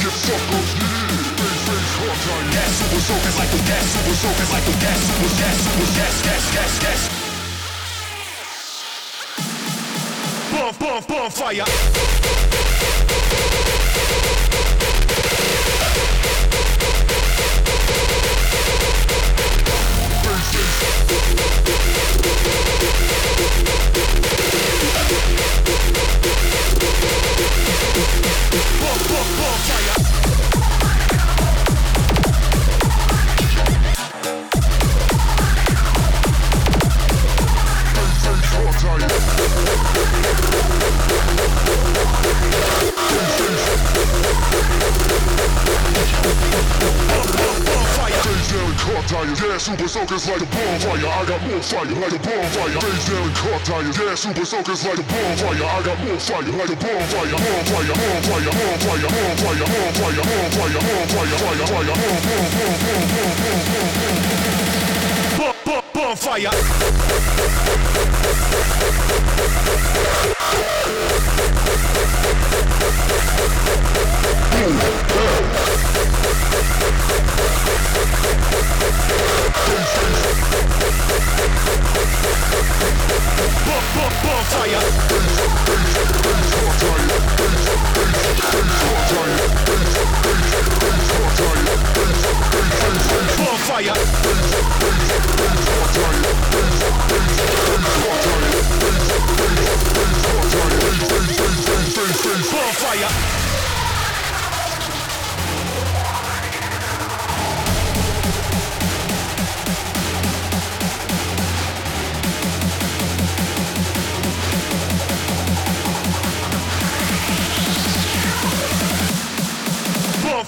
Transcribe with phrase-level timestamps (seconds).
[0.00, 0.62] casket fucker.
[1.36, 2.46] Face, face, hard time.
[2.52, 6.14] Gas super soakers like the gas super soakers like the gas super gas super gas
[6.22, 7.00] gas gas gas.
[10.52, 11.64] Bomb, bomb, bonfire.
[11.64, 12.49] Bomb,
[49.10, 51.06] tires, yeah, super soakers like a bonfire.
[51.10, 52.78] I got more fire, like a bonfire.
[52.80, 55.64] Face down and car tires, yeah, super soakers like a bonfire.
[55.66, 57.34] I got more fire, like a bonfire.
[57.34, 60.78] Bonfire, bonfire, bonfire, bonfire, bonfire, bonfire, bonfire,
[61.10, 62.10] fire, fire, bon, bon, bon, bon, bon, bon, bon.
[65.38, 67.60] Bon- bon- Bonfire.
[83.94, 85.09] Bon- bon- Bonfire.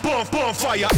[0.00, 0.88] Bon- bon- Bonfire.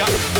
[0.02, 0.32] が